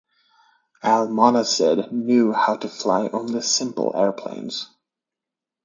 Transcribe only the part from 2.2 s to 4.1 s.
how to fly only simple